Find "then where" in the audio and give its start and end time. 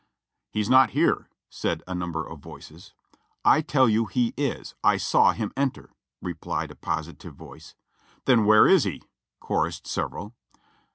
8.25-8.65